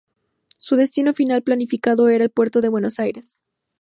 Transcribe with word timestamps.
Su 0.57 0.77
destino 0.77 1.13
final 1.13 1.43
planificado 1.43 2.09
era 2.09 2.23
el 2.23 2.31
Puerto 2.31 2.59
de 2.61 2.69
Buenos 2.69 2.97
Aires. 2.97 3.39